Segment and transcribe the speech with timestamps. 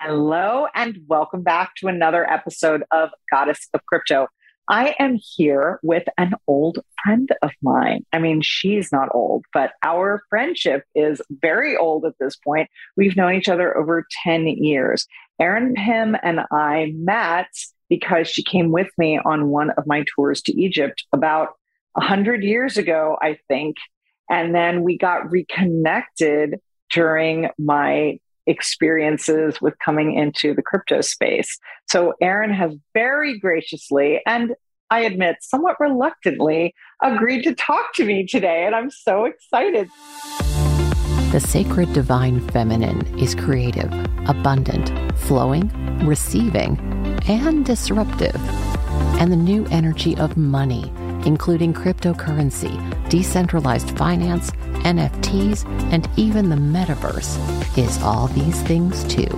[0.00, 4.28] Hello, and welcome back to another episode of Goddess of Crypto.
[4.68, 8.06] I am here with an old friend of mine.
[8.12, 12.70] I mean, she's not old, but our friendship is very old at this point.
[12.96, 15.04] We've known each other over 10 years.
[15.40, 17.50] Erin Pimm and I met
[17.88, 21.54] because she came with me on one of my tours to Egypt about
[21.94, 23.78] 100 years ago, I think.
[24.30, 31.58] And then we got reconnected during my experiences with coming into the crypto space.
[31.88, 34.54] So Erin has very graciously and
[34.90, 39.88] I admit somewhat reluctantly agreed to talk to me today and I'm so excited.
[41.30, 43.92] The sacred divine feminine is creative,
[44.26, 45.70] abundant, flowing,
[46.06, 46.78] receiving,
[47.28, 48.34] and disruptive.
[49.20, 50.90] And the new energy of money,
[51.28, 52.72] including cryptocurrency,
[53.10, 54.50] decentralized finance,
[54.92, 57.36] NFTs, and even the metaverse,
[57.76, 59.28] is all these things too.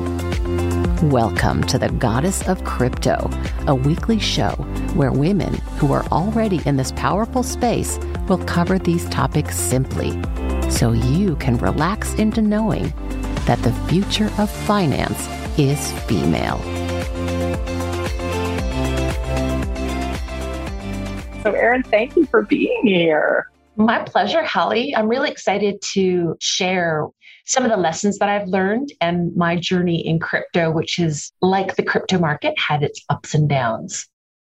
[1.09, 3.29] Welcome to the Goddess of Crypto,
[3.67, 4.51] a weekly show
[4.95, 10.13] where women who are already in this powerful space will cover these topics simply
[10.71, 12.93] so you can relax into knowing
[13.47, 15.27] that the future of finance
[15.59, 16.61] is female.
[21.43, 23.47] So, Erin, thank you for being here.
[23.77, 24.95] My pleasure, Halle.
[24.95, 27.07] I'm really excited to share
[27.47, 31.77] some of the lessons that I've learned and my journey in crypto, which is like
[31.77, 34.07] the crypto market had its ups and downs.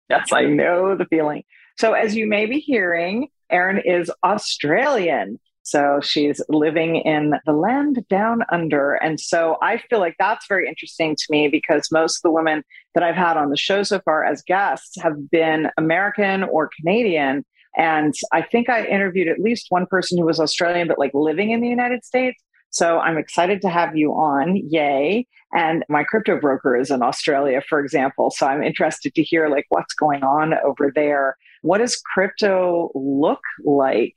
[0.09, 1.43] Yes, I know the feeling.
[1.77, 5.41] So, as you may be hearing, Erin is Australian.
[5.67, 8.95] So she's living in the land down under.
[8.95, 12.63] And so I feel like that's very interesting to me because most of the women
[12.95, 17.45] that I've had on the show so far as guests have been American or Canadian.
[17.77, 21.51] And I think I interviewed at least one person who was Australian, but like living
[21.51, 22.41] in the United States.
[22.71, 24.55] So I'm excited to have you on.
[24.71, 25.27] Yay.
[25.53, 28.31] And my crypto broker is in Australia, for example.
[28.31, 31.37] So I'm interested to hear like what's going on over there.
[31.63, 34.15] What does crypto look like?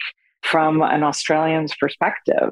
[0.50, 2.52] From an Australian's perspective?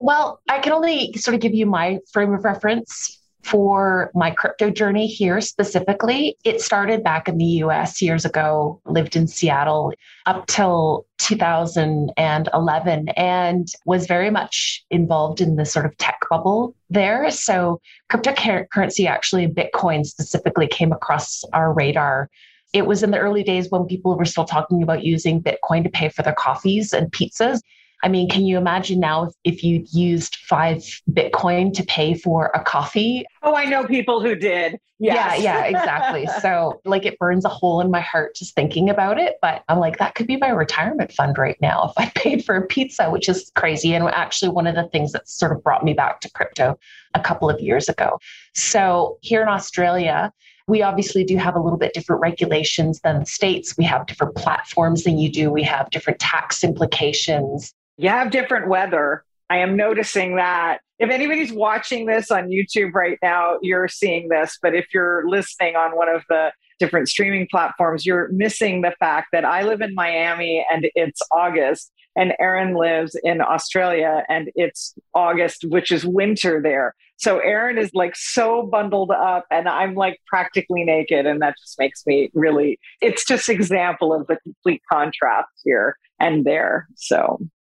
[0.00, 4.70] Well, I can only sort of give you my frame of reference for my crypto
[4.70, 6.36] journey here specifically.
[6.44, 9.92] It started back in the US years ago, lived in Seattle
[10.26, 17.30] up till 2011 and was very much involved in the sort of tech bubble there.
[17.30, 22.28] So cryptocurrency actually Bitcoin specifically came across our radar
[22.72, 25.90] it was in the early days when people were still talking about using Bitcoin to
[25.90, 27.60] pay for their coffees and pizzas.
[28.02, 32.50] I mean, can you imagine now if, if you used five Bitcoin to pay for
[32.54, 33.24] a coffee?
[33.42, 34.78] Oh, I know people who did.
[35.00, 35.40] Yes.
[35.40, 36.28] Yeah, yeah, exactly.
[36.40, 39.36] so, like, it burns a hole in my heart just thinking about it.
[39.42, 42.56] But I'm like, that could be my retirement fund right now if I paid for
[42.56, 43.94] a pizza, which is crazy.
[43.94, 46.78] And actually, one of the things that sort of brought me back to crypto
[47.14, 48.18] a couple of years ago.
[48.54, 50.32] So, here in Australia,
[50.68, 53.76] we obviously do have a little bit different regulations than the states.
[53.76, 55.50] We have different platforms than you do.
[55.50, 57.72] We have different tax implications.
[57.96, 59.24] You have different weather.
[59.50, 60.80] I am noticing that.
[60.98, 64.58] If anybody's watching this on YouTube right now, you're seeing this.
[64.60, 69.28] But if you're listening on one of the different streaming platforms, you're missing the fact
[69.32, 74.94] that I live in Miami and it's August, and Erin lives in Australia and it's
[75.14, 76.94] August, which is winter there.
[77.18, 81.26] So Erin is like so bundled up and I'm like practically naked.
[81.26, 86.44] And that just makes me really, it's just example of the complete contrast here and
[86.44, 86.88] there.
[86.94, 87.38] So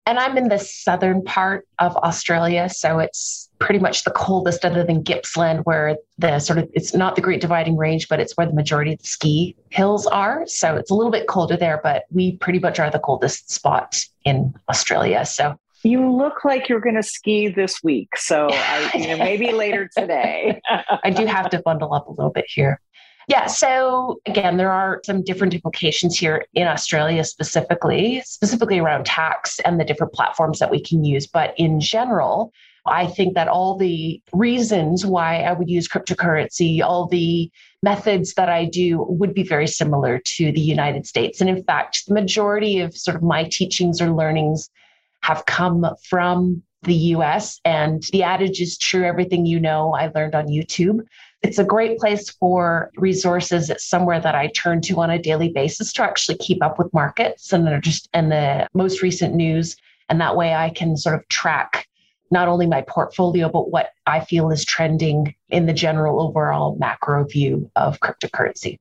[0.08, 4.82] and I'm in the southern part of Australia, so it's pretty much the coldest other
[4.82, 8.46] than Gippsland, where the sort of it's not the Great Dividing Range, but it's where
[8.46, 10.46] the majority of the ski hills are.
[10.46, 14.02] So it's a little bit colder there, but we pretty much are the coldest spot
[14.24, 15.26] in Australia.
[15.26, 18.16] So you look like you're going to ski this week.
[18.16, 20.60] So I, you know, maybe later today.
[21.04, 22.80] I do have to bundle up a little bit here.
[23.28, 23.46] Yeah.
[23.46, 29.78] So again, there are some different implications here in Australia specifically, specifically around tax and
[29.78, 31.26] the different platforms that we can use.
[31.26, 32.52] But in general,
[32.86, 37.50] I think that all the reasons why I would use cryptocurrency, all the
[37.82, 41.42] methods that I do would be very similar to the United States.
[41.42, 44.70] And in fact, the majority of sort of my teachings or learnings
[45.22, 47.60] have come from the US.
[47.64, 51.00] And the adage is true everything you know, I learned on YouTube.
[51.42, 53.70] It's a great place for resources.
[53.70, 56.92] It's somewhere that I turn to on a daily basis to actually keep up with
[56.92, 59.76] markets and just and the most recent news.
[60.08, 61.86] And that way I can sort of track
[62.30, 67.24] not only my portfolio, but what I feel is trending in the general overall macro
[67.24, 68.78] view of cryptocurrency.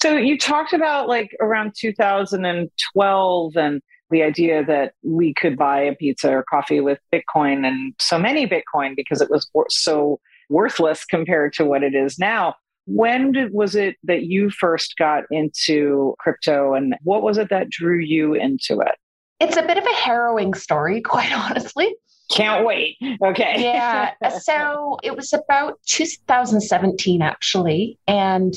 [0.00, 5.94] So you talked about like around 2012 and the idea that we could buy a
[5.94, 11.52] pizza or coffee with Bitcoin and so many Bitcoin because it was so worthless compared
[11.54, 12.54] to what it is now.
[12.86, 17.68] When did, was it that you first got into crypto and what was it that
[17.68, 18.96] drew you into it?
[19.40, 21.94] It's a bit of a harrowing story, quite honestly.
[22.30, 22.96] Can't wait.
[23.22, 23.54] Okay.
[23.56, 24.12] yeah.
[24.40, 27.98] So it was about 2017, actually.
[28.06, 28.54] And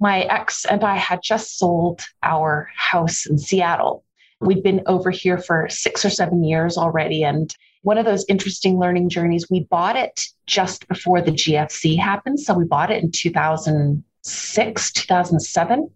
[0.00, 4.03] my ex and I had just sold our house in Seattle.
[4.40, 7.24] We'd been over here for six or seven years already.
[7.24, 12.40] And one of those interesting learning journeys, we bought it just before the GFC happened.
[12.40, 15.90] So we bought it in 2006, 2007.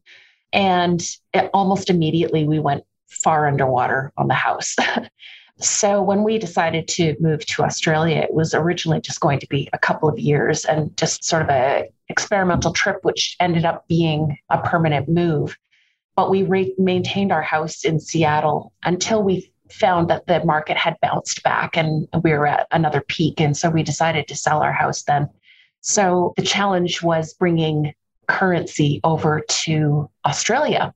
[0.53, 1.01] And
[1.35, 4.77] it, almost immediately we went far underwater on the house.
[5.59, 9.69] so when we decided to move to Australia, it was originally just going to be
[9.73, 14.39] a couple of years and just sort of a experimental trip, which ended up being
[14.51, 15.57] a permanent move.
[16.19, 20.97] But we re- maintained our house in Seattle until we found that the market had
[21.01, 23.41] bounced back and we were at another peak.
[23.41, 25.29] And so we decided to sell our house then.
[25.81, 27.95] So the challenge was bringing
[28.27, 30.93] currency over to Australia.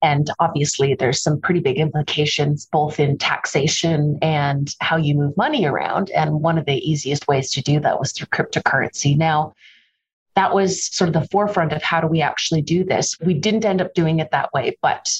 [0.00, 5.66] And obviously, there's some pretty big implications both in taxation and how you move money
[5.66, 6.08] around.
[6.12, 9.18] And one of the easiest ways to do that was through cryptocurrency.
[9.18, 9.52] Now,
[10.36, 13.16] that was sort of the forefront of how do we actually do this.
[13.20, 15.12] We didn't end up doing it that way, but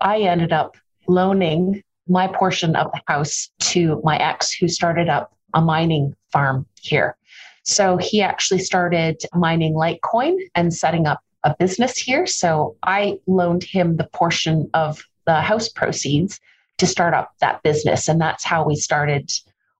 [0.00, 0.76] I ended up
[1.06, 6.66] loaning my portion of the house to my ex who started up a mining farm
[6.80, 7.16] here.
[7.64, 12.26] So he actually started mining Litecoin and setting up a business here.
[12.26, 16.40] So I loaned him the portion of the house proceeds
[16.78, 18.08] to start up that business.
[18.08, 19.32] And that's how we started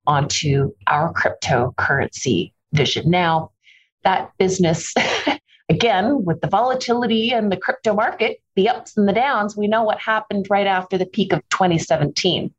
[0.07, 3.11] onto our cryptocurrency vision.
[3.11, 3.53] Now,
[4.07, 4.95] that business,
[5.69, 9.83] again, with the volatility and the crypto market, the ups and the downs, we know
[9.83, 12.55] what happened right after the peak of 2017.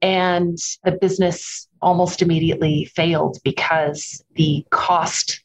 [0.00, 5.42] And the business almost immediately failed because the cost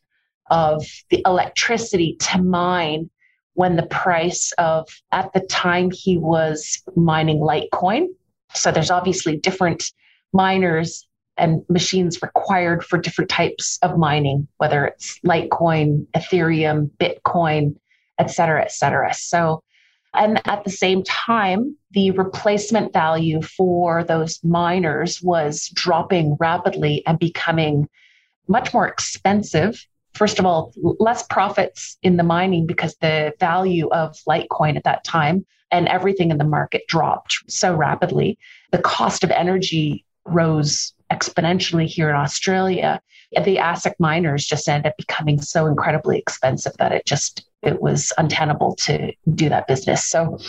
[0.51, 3.09] of the electricity to mine
[3.55, 8.07] when the price of, at the time, he was mining Litecoin.
[8.53, 9.91] So there's obviously different
[10.31, 11.07] miners
[11.39, 17.75] and machines required for different types of mining, whether it's Litecoin, Ethereum, Bitcoin,
[18.19, 19.13] et cetera, et cetera.
[19.13, 19.63] So,
[20.13, 27.17] and at the same time, the replacement value for those miners was dropping rapidly and
[27.17, 27.87] becoming
[28.47, 29.85] much more expensive.
[30.13, 35.03] First of all, less profits in the mining because the value of Litecoin at that
[35.03, 38.37] time and everything in the market dropped so rapidly.
[38.71, 43.01] The cost of energy rose exponentially here in Australia.
[43.31, 48.13] The ASIC miners just ended up becoming so incredibly expensive that it just it was
[48.17, 50.05] untenable to do that business.
[50.05, 50.39] So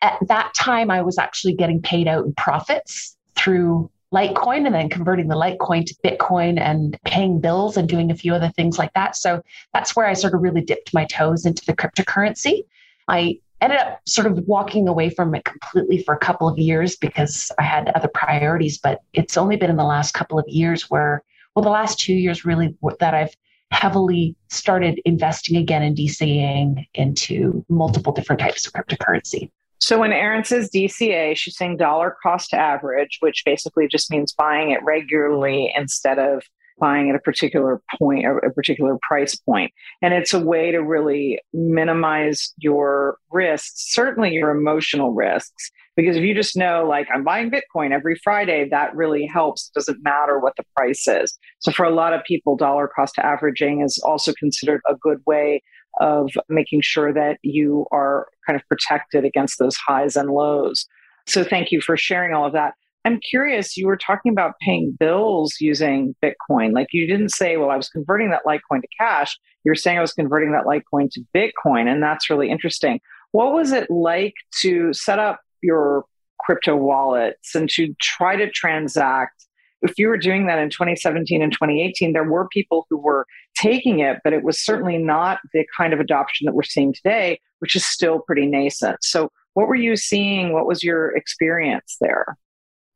[0.00, 4.88] at that time, I was actually getting paid out in profits through Litecoin and then
[4.88, 8.92] converting the Litecoin to Bitcoin and paying bills and doing a few other things like
[8.92, 9.16] that.
[9.16, 9.42] So
[9.72, 12.64] that's where I sort of really dipped my toes into the cryptocurrency.
[13.08, 16.96] I ended up sort of walking away from it completely for a couple of years
[16.96, 18.78] because I had other priorities.
[18.78, 21.22] But it's only been in the last couple of years where,
[21.54, 23.34] well, the last two years really that I've
[23.70, 29.50] heavily started investing again in DCAing into multiple different types of cryptocurrency.
[29.78, 34.70] So when Erin says DCA, she's saying dollar cost average, which basically just means buying
[34.70, 36.44] it regularly instead of
[36.82, 39.72] buying at a particular point or a particular price point.
[40.02, 45.70] And it's a way to really minimize your risks, certainly your emotional risks.
[45.94, 49.68] Because if you just know, like, I'm buying Bitcoin every Friday, that really helps.
[49.68, 51.38] It doesn't matter what the price is.
[51.60, 55.62] So, for a lot of people, dollar cost averaging is also considered a good way
[56.00, 60.86] of making sure that you are kind of protected against those highs and lows.
[61.28, 62.72] So, thank you for sharing all of that.
[63.04, 66.72] I'm curious, you were talking about paying bills using Bitcoin.
[66.72, 69.36] Like you didn't say, well, I was converting that Litecoin to cash.
[69.64, 71.88] You're saying I was converting that Litecoin to Bitcoin.
[71.88, 73.00] And that's really interesting.
[73.32, 76.04] What was it like to set up your
[76.38, 79.46] crypto wallets and to try to transact?
[79.82, 83.98] If you were doing that in 2017 and 2018, there were people who were taking
[83.98, 87.74] it, but it was certainly not the kind of adoption that we're seeing today, which
[87.74, 88.98] is still pretty nascent.
[89.02, 90.52] So, what were you seeing?
[90.52, 92.38] What was your experience there?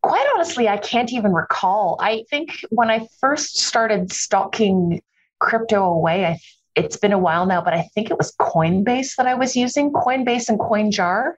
[0.03, 1.97] Quite honestly, I can't even recall.
[2.01, 5.03] I think when I first started stalking
[5.41, 6.39] crypto away, I,
[6.75, 9.93] it's been a while now, but I think it was Coinbase that I was using,
[9.93, 11.33] Coinbase and CoinJar.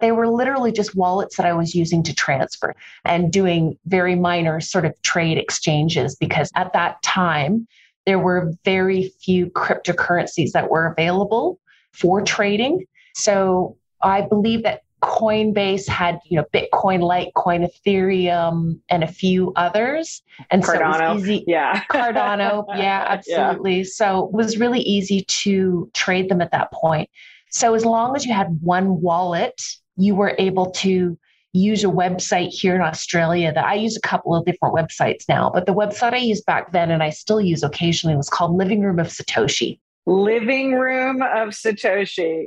[0.00, 4.60] They were literally just wallets that I was using to transfer and doing very minor
[4.60, 7.66] sort of trade exchanges because at that time,
[8.06, 11.58] there were very few cryptocurrencies that were available
[11.92, 12.84] for trading.
[13.14, 20.22] So I believe that Coinbase had, you know, Bitcoin, Litecoin, Ethereum, and a few others.
[20.50, 20.98] And Cardano.
[20.98, 21.44] so it was easy.
[21.48, 21.82] Yeah.
[21.90, 22.64] Cardano.
[22.76, 23.78] Yeah, absolutely.
[23.78, 23.84] Yeah.
[23.86, 27.10] So it was really easy to trade them at that point.
[27.50, 29.60] So as long as you had one wallet,
[29.96, 31.16] you were able to
[31.52, 35.50] use a website here in Australia that I use a couple of different websites now,
[35.54, 38.80] but the website I used back then and I still use occasionally was called Living
[38.80, 39.78] Room of Satoshi.
[40.06, 42.46] Living Room of Satoshi.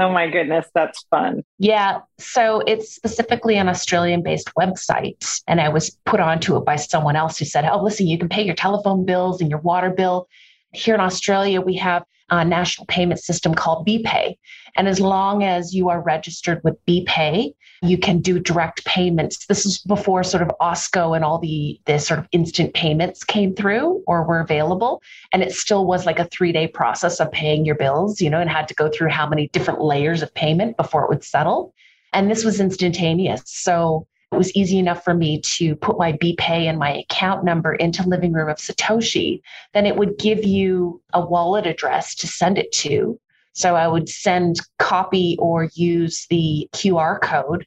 [0.00, 1.44] Oh my goodness, that's fun.
[1.58, 2.00] Yeah.
[2.18, 5.40] So it's specifically an Australian based website.
[5.46, 8.28] And I was put onto it by someone else who said, Oh, listen, you can
[8.28, 10.26] pay your telephone bills and your water bill.
[10.72, 12.04] Here in Australia, we have
[12.38, 14.36] a national payment system called BPay.
[14.76, 19.46] And as long as you are registered with BPay, you can do direct payments.
[19.46, 23.54] This is before sort of Osko and all the, the sort of instant payments came
[23.54, 25.02] through or were available.
[25.32, 28.40] And it still was like a three day process of paying your bills, you know,
[28.40, 31.74] and had to go through how many different layers of payment before it would settle.
[32.12, 33.42] And this was instantaneous.
[33.46, 37.72] So it was easy enough for me to put my BPay and my account number
[37.74, 39.40] into Living Room of Satoshi.
[39.72, 43.18] Then it would give you a wallet address to send it to.
[43.52, 47.64] So I would send copy or use the QR code,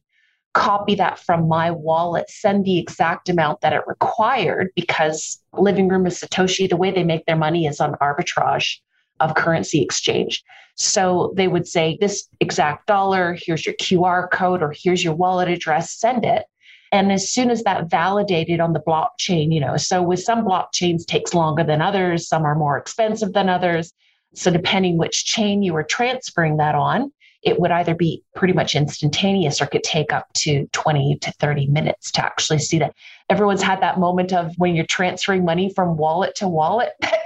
[0.53, 6.05] copy that from my wallet, send the exact amount that it required because Living Room
[6.05, 8.79] of Satoshi, the way they make their money is on arbitrage
[9.21, 10.43] of currency exchange.
[10.75, 15.47] So they would say, this exact dollar, here's your QR code, or here's your wallet
[15.47, 16.43] address, send it.
[16.91, 21.06] And as soon as that validated on the blockchain, you know, so with some blockchains
[21.06, 23.94] takes longer than others, some are more expensive than others.
[24.36, 27.12] So depending which chain you were transferring that on,
[27.44, 31.67] it would either be pretty much instantaneous or could take up to 20 to 30
[31.67, 32.94] minutes to actually see that.
[33.29, 36.94] Everyone's had that moment of when you're transferring money from wallet to wallet,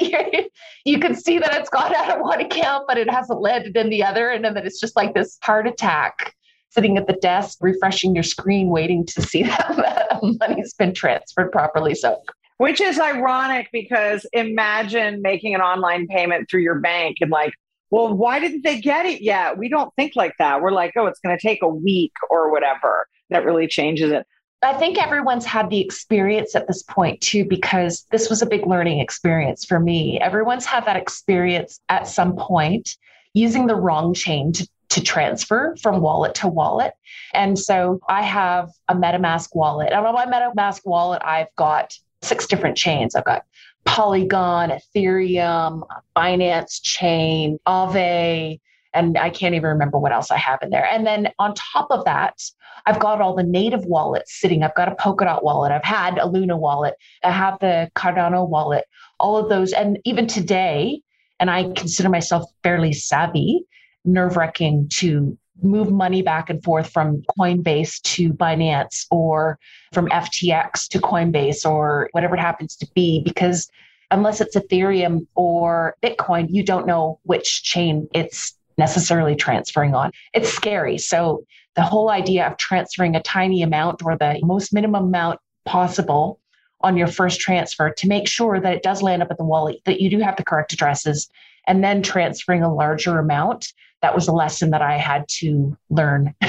[0.85, 3.89] you can see that it's gone out of one account, but it hasn't landed in
[3.89, 4.29] the other.
[4.29, 6.35] And then it's just like this heart attack
[6.71, 11.95] sitting at the desk, refreshing your screen, waiting to see that money's been transferred properly.
[11.95, 12.21] So,
[12.57, 17.53] which is ironic because imagine making an online payment through your bank and like,
[17.89, 19.57] well, why didn't they get it yet?
[19.57, 20.61] We don't think like that.
[20.61, 23.07] We're like, oh, it's going to take a week or whatever.
[23.29, 24.25] That really changes it.
[24.63, 28.67] I think everyone's had the experience at this point too, because this was a big
[28.67, 30.19] learning experience for me.
[30.19, 32.95] Everyone's had that experience at some point
[33.33, 34.53] using the wrong chain
[34.91, 36.93] to transfer from wallet to wallet.
[37.33, 39.91] And so I have a MetaMask wallet.
[39.91, 43.15] And on my MetaMask wallet, I've got six different chains.
[43.15, 43.43] I've got
[43.85, 45.83] Polygon, Ethereum,
[46.15, 48.59] Binance Chain, Aave,
[48.93, 50.85] and I can't even remember what else I have in there.
[50.85, 52.41] And then on top of that,
[52.85, 54.61] I've got all the native wallets sitting.
[54.63, 55.71] I've got a Polkadot wallet.
[55.71, 56.95] I've had a Luna wallet.
[57.23, 58.83] I have the Cardano wallet,
[59.19, 59.71] all of those.
[59.71, 61.01] And even today,
[61.39, 63.65] and I consider myself fairly savvy,
[64.05, 69.59] nerve wracking to move money back and forth from Coinbase to Binance or
[69.93, 73.69] from FTX to Coinbase or whatever it happens to be, because
[74.09, 80.11] unless it's Ethereum or Bitcoin, you don't know which chain it's necessarily transferring on.
[80.33, 80.97] It's scary.
[80.97, 81.43] So
[81.75, 86.39] the whole idea of transferring a tiny amount or the most minimum amount possible
[86.81, 89.77] on your first transfer to make sure that it does land up at the wallet,
[89.85, 91.29] that you do have the correct addresses,
[91.67, 96.33] and then transferring a larger amount that was a lesson that I had to learn.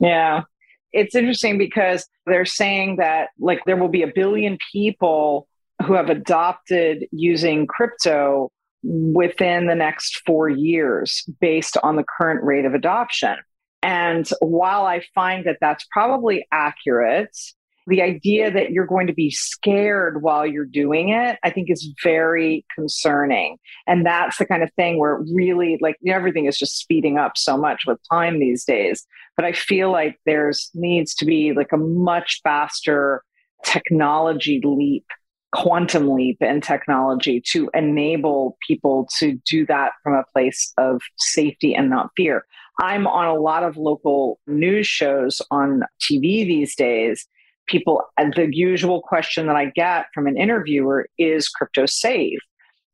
[0.00, 0.42] yeah.
[0.92, 5.46] It's interesting because they're saying that like there will be a billion people
[5.84, 8.50] who have adopted using crypto
[8.82, 13.36] within the next 4 years based on the current rate of adoption.
[13.82, 17.36] And while I find that that's probably accurate,
[17.88, 21.92] the idea that you're going to be scared while you're doing it, I think is
[22.02, 23.56] very concerning.
[23.86, 27.56] And that's the kind of thing where really like everything is just speeding up so
[27.56, 29.06] much with time these days.
[29.36, 33.22] But I feel like there's needs to be like a much faster
[33.64, 35.04] technology leap
[35.52, 41.74] quantum leap in technology to enable people to do that from a place of safety
[41.74, 42.44] and not fear.
[42.80, 47.26] I'm on a lot of local news shows on TV these days,
[47.68, 52.40] people, the usual question that I get from an interviewer is crypto safe?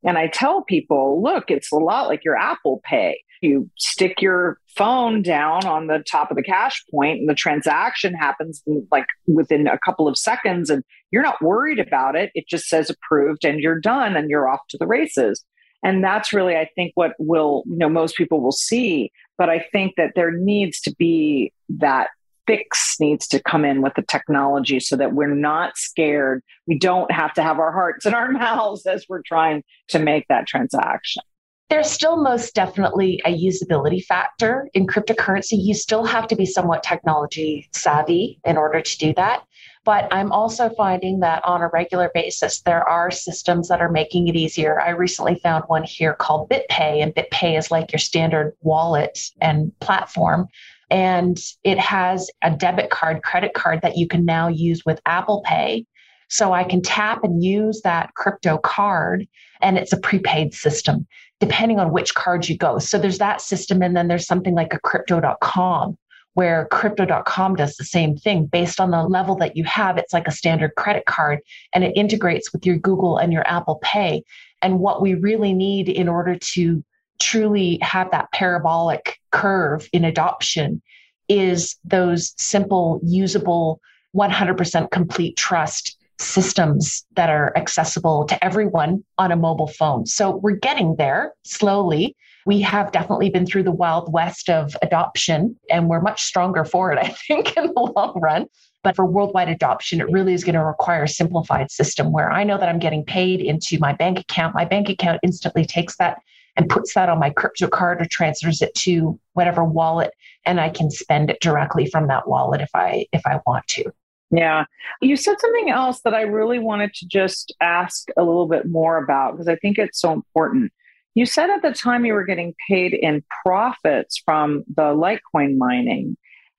[0.03, 3.19] And I tell people, look, it's a lot like your Apple Pay.
[3.41, 8.13] You stick your phone down on the top of the cash point and the transaction
[8.13, 12.31] happens like within a couple of seconds and you're not worried about it.
[12.33, 15.43] It just says approved and you're done and you're off to the races.
[15.83, 19.11] And that's really, I think, what will, you know, most people will see.
[19.37, 22.09] But I think that there needs to be that
[22.47, 26.43] fix needs to come in with the technology so that we're not scared.
[26.67, 30.27] We don't have to have our hearts in our mouths as we're trying to make
[30.27, 31.23] that transaction.
[31.69, 35.53] There's still most definitely a usability factor in cryptocurrency.
[35.53, 39.43] You still have to be somewhat technology savvy in order to do that.
[39.83, 44.27] But I'm also finding that on a regular basis, there are systems that are making
[44.27, 44.79] it easier.
[44.81, 49.71] I recently found one here called BitPay, and BitPay is like your standard wallet and
[49.79, 50.47] platform.
[50.89, 55.41] And it has a debit card, credit card that you can now use with Apple
[55.45, 55.85] Pay.
[56.29, 59.27] So I can tap and use that crypto card,
[59.61, 61.07] and it's a prepaid system
[61.39, 62.79] depending on which card you go.
[62.79, 63.81] So there's that system.
[63.81, 65.97] And then there's something like a crypto.com
[66.33, 69.97] where crypto.com does the same thing based on the level that you have.
[69.97, 71.39] It's like a standard credit card
[71.73, 74.23] and it integrates with your Google and your Apple Pay.
[74.61, 76.83] And what we really need in order to
[77.19, 80.81] truly have that parabolic curve in adoption
[81.27, 83.79] is those simple, usable,
[84.15, 90.05] 100% complete trust systems that are accessible to everyone on a mobile phone.
[90.05, 92.15] So we're getting there slowly.
[92.45, 96.91] We have definitely been through the wild west of adoption, and we're much stronger for
[96.93, 98.45] it, I think, in the long run.
[98.83, 102.43] But for worldwide adoption, it really is going to require a simplified system where I
[102.43, 104.53] know that I'm getting paid into my bank account.
[104.53, 106.19] My bank account instantly takes that
[106.55, 110.11] and puts that on my crypto card or transfers it to whatever wallet
[110.45, 113.91] and I can spend it directly from that wallet if I if I want to.
[114.31, 114.65] Yeah.
[115.01, 118.97] You said something else that I really wanted to just ask a little bit more
[119.03, 120.71] about because I think it's so important.
[121.13, 126.17] You said at the time you were getting paid in profits from the Litecoin mining,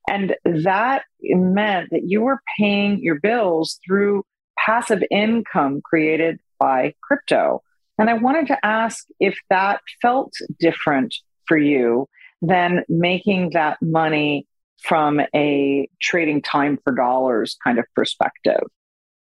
[0.08, 4.24] and that meant that you were paying your bills through
[4.58, 7.62] passive income created by crypto.
[7.98, 11.14] And I wanted to ask if that felt different
[11.46, 12.08] for you
[12.42, 14.46] than making that money
[14.82, 18.60] from a trading time for dollars kind of perspective.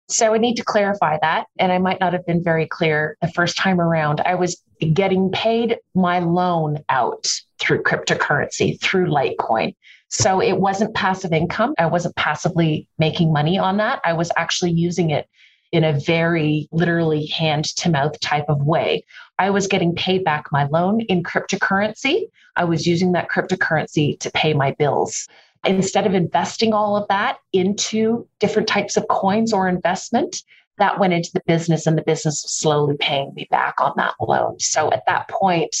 [0.07, 1.47] So I need to clarify that.
[1.57, 4.21] And I might not have been very clear the first time around.
[4.21, 4.61] I was
[4.93, 9.73] getting paid my loan out through cryptocurrency, through Litecoin.
[10.09, 11.73] So it wasn't passive income.
[11.79, 14.01] I wasn't passively making money on that.
[14.05, 15.27] I was actually using it
[15.75, 19.03] in a very literally hand to mouth type of way.
[19.37, 22.25] I was getting paid back my loan in cryptocurrency.
[22.55, 25.27] I was using that cryptocurrency to pay my bills
[25.65, 30.43] instead of investing all of that into different types of coins or investment,
[30.77, 34.13] that went into the business and the business was slowly paying me back on that
[34.19, 34.59] loan.
[34.59, 35.75] So at that point,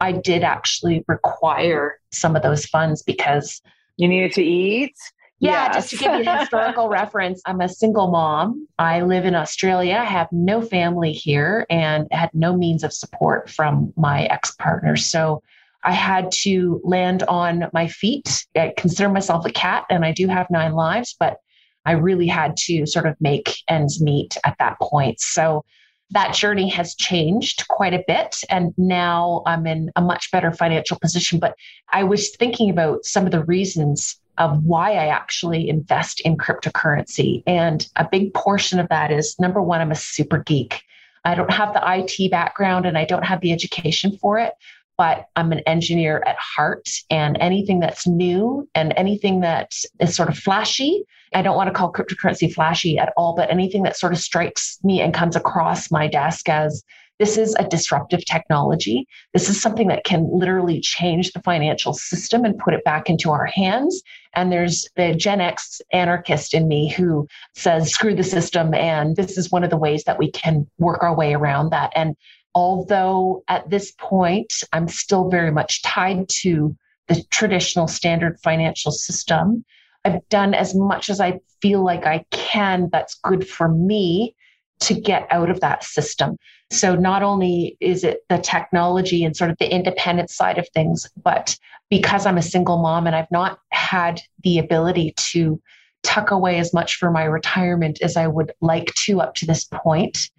[0.00, 3.62] I did actually require some of those funds because
[3.96, 4.94] you needed to eat.
[5.38, 5.74] Yeah, yes.
[5.74, 8.66] just to give you a historical reference, I'm a single mom.
[8.78, 9.96] I live in Australia.
[10.00, 14.96] I have no family here and had no means of support from my ex partner.
[14.96, 15.42] So
[15.84, 18.46] I had to land on my feet.
[18.56, 21.36] I consider myself a cat and I do have nine lives, but
[21.84, 25.20] I really had to sort of make ends meet at that point.
[25.20, 25.64] So
[26.10, 28.36] that journey has changed quite a bit.
[28.50, 31.38] And now I'm in a much better financial position.
[31.38, 31.54] But
[31.92, 37.42] I was thinking about some of the reasons of why I actually invest in cryptocurrency.
[37.46, 40.82] And a big portion of that is number one, I'm a super geek.
[41.24, 44.54] I don't have the IT background and I don't have the education for it
[44.96, 46.88] but I'm an engineer at heart.
[47.10, 51.74] And anything that's new and anything that is sort of flashy, I don't want to
[51.74, 55.90] call cryptocurrency flashy at all, but anything that sort of strikes me and comes across
[55.90, 56.82] my desk as
[57.18, 59.06] this is a disruptive technology.
[59.32, 63.30] This is something that can literally change the financial system and put it back into
[63.30, 64.02] our hands.
[64.34, 68.74] And there's the Gen X anarchist in me who says, screw the system.
[68.74, 71.90] And this is one of the ways that we can work our way around that.
[71.96, 72.16] And
[72.54, 76.76] although at this point I'm still very much tied to
[77.08, 79.64] the traditional standard financial system.
[80.04, 84.35] I've done as much as I feel like I can that's good for me
[84.80, 86.36] to get out of that system.
[86.70, 91.08] So not only is it the technology and sort of the independent side of things,
[91.22, 91.56] but
[91.90, 95.60] because I'm a single mom and I've not had the ability to
[96.02, 99.64] tuck away as much for my retirement as I would like to up to this
[99.64, 100.30] point,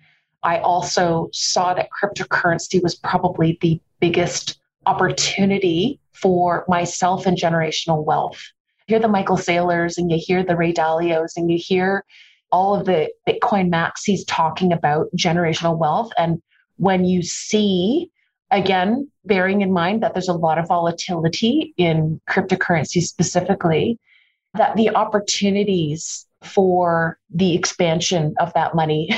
[0.44, 8.42] I also saw that cryptocurrency was probably the biggest opportunity for myself and generational wealth.
[8.88, 12.06] You hear the Michael Saylors and you hear the Ray Dalios and you hear
[12.52, 16.12] all of the Bitcoin maxis talking about generational wealth.
[16.18, 16.42] And
[16.78, 18.10] when you see,
[18.52, 24.00] again, bearing in mind that there's a lot of volatility in cryptocurrency specifically,
[24.54, 29.10] that the opportunities for the expansion of that money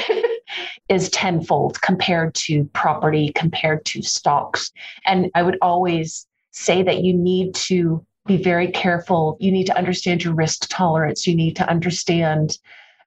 [0.89, 4.71] is tenfold compared to property, compared to stocks.
[5.05, 9.37] And I would always say that you need to be very careful.
[9.39, 11.27] You need to understand your risk tolerance.
[11.27, 12.57] You need to understand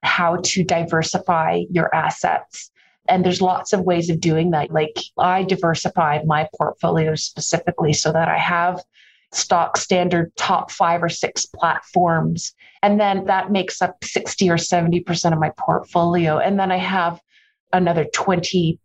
[0.03, 2.71] how to diversify your assets.
[3.09, 4.71] And there's lots of ways of doing that.
[4.71, 8.81] Like I diversify my portfolio specifically so that I have
[9.31, 12.53] stock standard top five or six platforms.
[12.81, 16.37] And then that makes up 60 or 70% of my portfolio.
[16.37, 17.19] And then I have
[17.73, 18.77] another 20%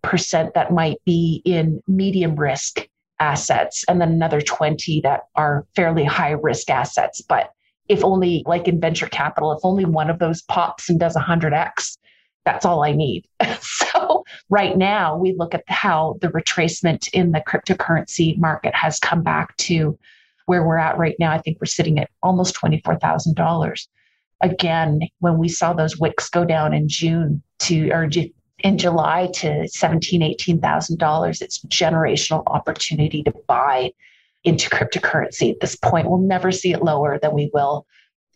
[0.55, 2.89] that might be in medium risk
[3.21, 7.21] assets, and then another 20 that are fairly high risk assets.
[7.21, 7.51] But
[7.89, 11.99] if only, like in venture capital, if only one of those pops and does 100x,
[12.45, 13.27] that's all I need.
[13.61, 19.23] so, right now, we look at how the retracement in the cryptocurrency market has come
[19.23, 19.99] back to
[20.47, 21.33] where we're at right now.
[21.33, 23.89] I think we're sitting at almost $24,000.
[24.41, 28.09] Again, when we saw those wicks go down in June to, or
[28.61, 31.41] in July to seventeen, eighteen thousand dollars.
[31.41, 33.93] It's generational opportunity to buy
[34.45, 35.51] into cryptocurrency.
[35.53, 37.87] At this point, we'll never see it lower than we will.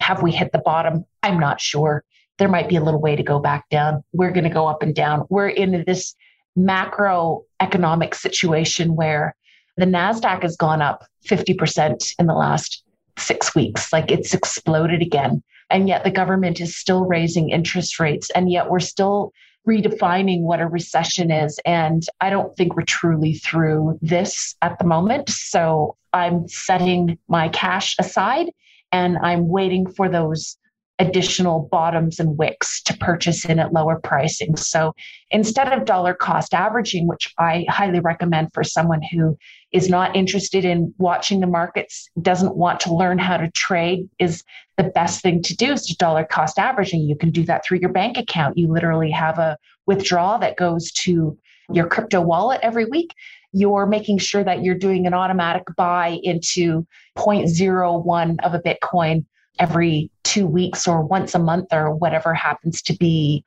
[0.01, 1.05] Have we hit the bottom?
[1.23, 2.05] I'm not sure.
[2.39, 4.03] There might be a little way to go back down.
[4.13, 5.27] We're going to go up and down.
[5.29, 6.15] We're in this
[6.59, 9.35] macroeconomic situation where
[9.77, 12.83] the NASDAQ has gone up 50% in the last
[13.19, 13.93] six weeks.
[13.93, 15.43] Like it's exploded again.
[15.71, 18.31] And yet the government is still raising interest rates.
[18.31, 19.33] And yet we're still
[19.69, 21.59] redefining what a recession is.
[21.65, 25.29] And I don't think we're truly through this at the moment.
[25.31, 28.51] So I'm setting my cash aside
[28.91, 30.57] and I'm waiting for those
[30.99, 34.57] additional bottoms and wicks to purchase in at lower pricing.
[34.57, 34.95] So
[35.31, 39.37] instead of dollar cost averaging, which I highly recommend for someone who
[39.73, 44.45] is not interested in watching the markets, doesn't want to learn how to trade, is
[44.77, 47.01] the best thing to do is to dollar cost averaging.
[47.01, 48.59] You can do that through your bank account.
[48.59, 51.37] You literally have a withdrawal that goes to
[51.73, 53.15] your crypto wallet every week.
[53.53, 59.25] You're making sure that you're doing an automatic buy into 0.01 of a Bitcoin
[59.63, 63.45] every two weeks or once a month or whatever happens to be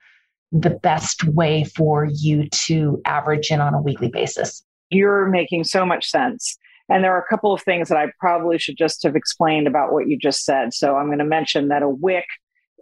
[0.54, 4.64] the best way for you to average in on a weekly basis.
[4.90, 6.58] You're making so much sense.
[6.88, 9.92] And there are a couple of things that I probably should just have explained about
[9.92, 10.74] what you just said.
[10.74, 12.26] So I'm going to mention that a wick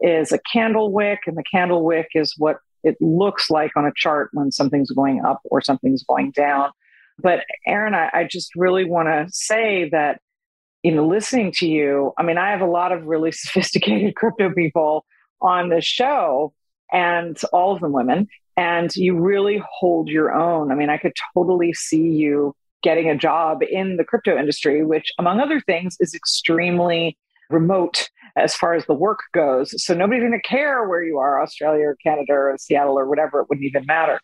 [0.01, 3.93] is a candle wick, and the candle wick is what it looks like on a
[3.95, 6.69] chart when something's going up or something's going down.
[7.17, 10.19] But Erin, I, I just really want to say that
[10.83, 14.53] you know, listening to you, I mean, I have a lot of really sophisticated crypto
[14.53, 15.05] people
[15.41, 16.53] on this show
[16.91, 20.71] and all of them women, and you really hold your own.
[20.71, 25.11] I mean, I could totally see you getting a job in the crypto industry, which,
[25.17, 27.17] among other things, is extremely
[27.49, 29.73] remote as far as the work goes.
[29.83, 33.41] So nobody's going to care where you are, Australia or Canada or Seattle or whatever,
[33.41, 34.19] it wouldn't even matter.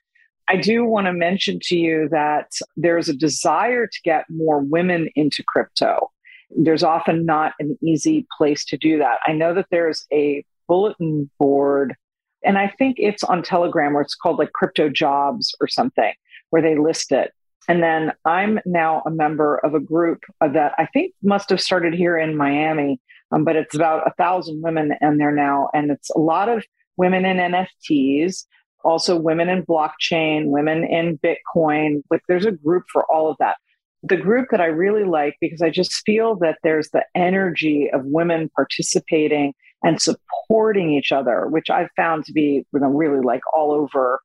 [0.47, 5.09] I do want to mention to you that there's a desire to get more women
[5.15, 6.09] into crypto
[6.49, 9.19] there's often not an easy place to do that.
[9.25, 11.95] I know that there's a bulletin board,
[12.43, 16.13] and I think it's on Telegram where it's called like crypto jobs or something,
[16.49, 17.31] where they list it.
[17.67, 21.93] And then I'm now a member of a group that I think must have started
[21.93, 22.99] here in Miami,
[23.31, 25.69] um, but it's about a thousand women in there now.
[25.73, 26.65] And it's a lot of
[26.97, 28.45] women in NFTs,
[28.83, 32.01] also women in blockchain, women in Bitcoin.
[32.09, 33.57] But there's a group for all of that
[34.03, 38.05] the group that I really like because I just feel that there's the energy of
[38.05, 43.41] women participating and supporting each other, which I've found to be you know, really like
[43.55, 44.21] all over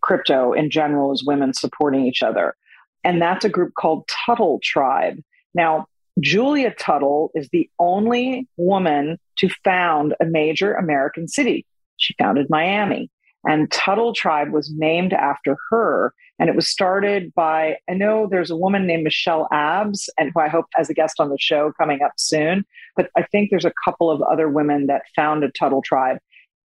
[0.00, 2.54] crypto in general is women supporting each other.
[3.04, 5.20] And that's a group called Tuttle Tribe.
[5.54, 5.86] Now,
[6.20, 11.66] Julia Tuttle is the only woman to found a major American city.
[11.96, 13.10] She founded Miami.
[13.48, 16.12] And Tuttle Tribe was named after her.
[16.38, 20.40] And it was started by, I know there's a woman named Michelle Abbs, and who
[20.40, 22.64] I hope as a guest on the show coming up soon.
[22.96, 26.18] But I think there's a couple of other women that founded Tuttle Tribe.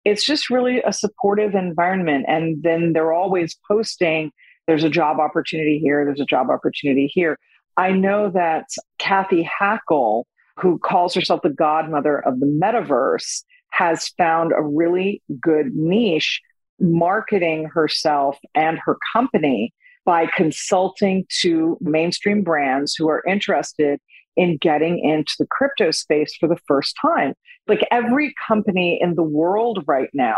[0.03, 2.25] It's just really a supportive environment.
[2.27, 4.31] And then they're always posting
[4.67, 7.37] there's a job opportunity here, there's a job opportunity here.
[7.77, 10.23] I know that Cathy Hackl,
[10.57, 16.41] who calls herself the godmother of the metaverse, has found a really good niche
[16.79, 19.73] marketing herself and her company
[20.05, 23.99] by consulting to mainstream brands who are interested
[24.37, 27.33] in getting into the crypto space for the first time.
[27.67, 30.37] Like every company in the world right now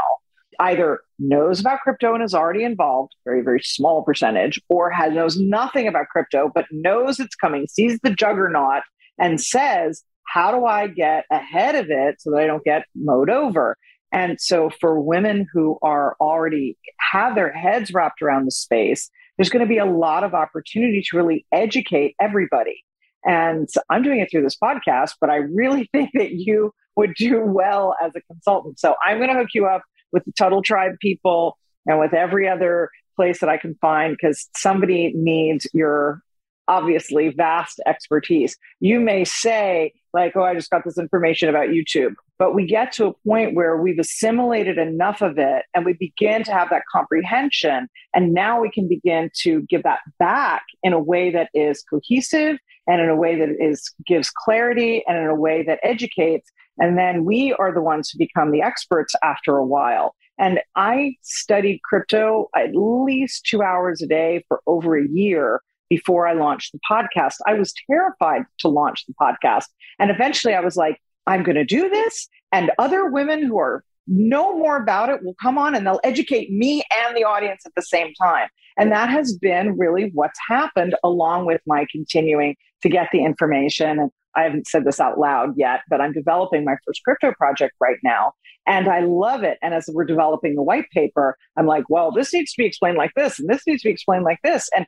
[0.60, 5.38] either knows about crypto and is already involved, very, very small percentage, or has knows
[5.38, 8.84] nothing about crypto, but knows it's coming, sees the juggernaut
[9.20, 13.30] and says, how do I get ahead of it so that I don't get mowed
[13.30, 13.78] over?
[14.12, 16.78] And so for women who are already
[17.12, 21.02] have their heads wrapped around the space, there's going to be a lot of opportunity
[21.02, 22.84] to really educate everybody.
[23.26, 27.42] And I'm doing it through this podcast, but I really think that you would do
[27.42, 28.80] well as a consultant.
[28.80, 32.48] So I'm going to hook you up with the Tuttle Tribe people and with every
[32.48, 36.22] other place that I can find because somebody needs your
[36.68, 38.58] obviously vast expertise.
[38.80, 42.14] You may say, like, oh, I just got this information about YouTube.
[42.40, 46.44] But we get to a point where we've assimilated enough of it and we begin
[46.44, 47.88] to have that comprehension.
[48.14, 52.58] And now we can begin to give that back in a way that is cohesive
[52.88, 56.52] and in a way that is gives clarity and in a way that educates.
[56.78, 60.16] And then we are the ones who become the experts after a while.
[60.40, 66.28] And I studied crypto at least two hours a day for over a year before
[66.28, 67.36] I launched the podcast.
[67.46, 69.66] I was terrified to launch the podcast.
[70.00, 72.28] And eventually I was like, I'm going to do this.
[72.52, 76.50] And other women who are know more about it will come on and they'll educate
[76.50, 78.48] me and the audience at the same time.
[78.78, 84.00] And that has been really what's happened along with my continuing to get the information.
[84.00, 87.74] And I haven't said this out loud yet, but I'm developing my first crypto project
[87.82, 88.34] right now.
[88.68, 89.58] And I love it.
[89.62, 92.98] And as we're developing the white paper, I'm like, well, this needs to be explained
[92.98, 94.70] like this, and this needs to be explained like this.
[94.76, 94.86] And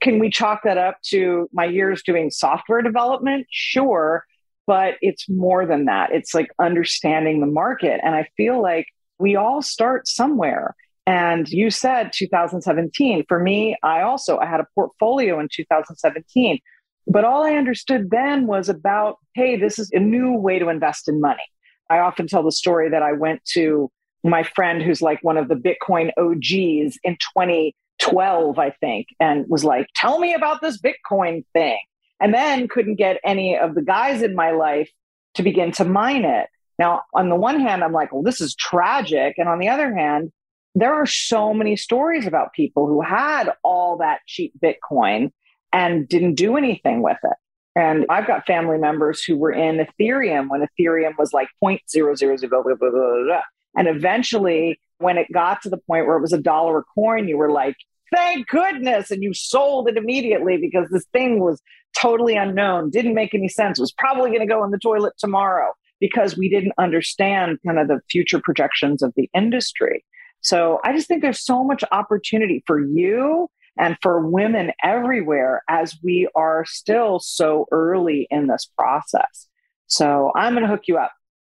[0.00, 3.46] can we chalk that up to my years doing software development?
[3.50, 4.24] Sure.
[4.68, 6.12] But it's more than that.
[6.12, 8.02] It's like understanding the market.
[8.04, 8.86] And I feel like
[9.18, 10.76] we all start somewhere.
[11.06, 13.24] And you said 2017.
[13.28, 16.58] For me, I also I had a portfolio in 2017.
[17.06, 21.08] But all I understood then was about, hey, this is a new way to invest
[21.08, 21.46] in money.
[21.88, 23.90] I often tell the story that I went to
[24.22, 29.64] my friend who's like one of the Bitcoin OGs in 2012, I think, and was
[29.64, 31.78] like, tell me about this Bitcoin thing.
[32.20, 34.90] And then couldn't get any of the guys in my life
[35.34, 36.48] to begin to mine it.
[36.78, 39.34] Now, on the one hand, I'm like, well, this is tragic.
[39.38, 40.32] And on the other hand,
[40.74, 45.32] there are so many stories about people who had all that cheap Bitcoin
[45.72, 47.36] and didn't do anything with it.
[47.74, 53.40] And I've got family members who were in Ethereum when Ethereum was like 0.000,
[53.76, 57.28] and eventually when it got to the point where it was a dollar a coin,
[57.28, 57.76] you were like,
[58.12, 59.10] thank goodness.
[59.10, 61.60] And you sold it immediately because this thing was
[61.96, 65.72] totally unknown, didn't make any sense, was probably going to go in the toilet tomorrow
[66.00, 70.04] because we didn't understand kind of the future projections of the industry.
[70.40, 75.96] So I just think there's so much opportunity for you and for women everywhere as
[76.02, 79.48] we are still so early in this process.
[79.86, 81.12] So I'm going to hook you up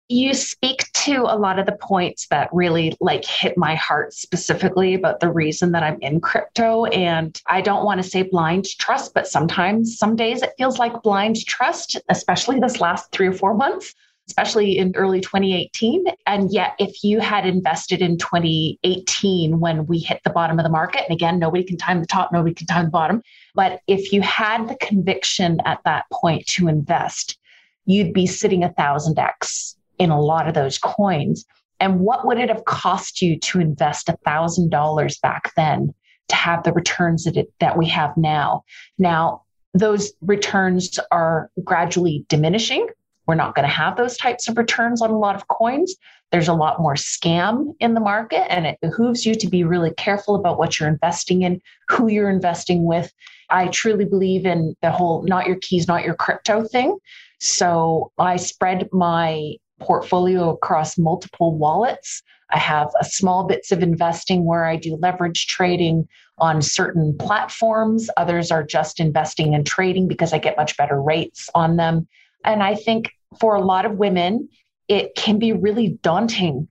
[0.10, 4.96] you speak to a lot of the points that really like hit my heart specifically
[4.96, 6.86] about the reason that I'm in crypto.
[6.86, 11.04] And I don't want to say blind trust, but sometimes, some days it feels like
[11.04, 13.94] blind trust, especially this last three or four months,
[14.28, 16.06] especially in early 2018.
[16.26, 20.72] And yet, if you had invested in 2018 when we hit the bottom of the
[20.72, 23.22] market, and again, nobody can time the top, nobody can time the bottom.
[23.54, 27.38] But if you had the conviction at that point to invest,
[27.86, 31.46] you'd be sitting a thousand X in a lot of those coins.
[31.80, 35.94] And what would it have cost you to invest $1,000 back then
[36.30, 38.64] to have the returns that, it, that we have now?
[38.98, 42.88] Now, those returns are gradually diminishing.
[43.28, 45.96] We're not going to have those types of returns on a lot of coins.
[46.32, 49.92] There's a lot more scam in the market, and it behooves you to be really
[49.92, 53.12] careful about what you're investing in, who you're investing with.
[53.50, 56.98] I truly believe in the whole not your keys, not your crypto thing.
[57.40, 62.22] So I spread my portfolio across multiple wallets.
[62.52, 66.08] I have a small bits of investing where I do leverage trading
[66.40, 68.10] on certain platforms.
[68.18, 72.08] Others are just investing and trading because I get much better rates on them.
[72.44, 74.50] And I think for a lot of women,
[74.88, 76.68] it can be really daunting,